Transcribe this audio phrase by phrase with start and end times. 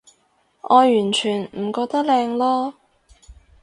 [0.61, 2.73] 我完全唔覺得靚囉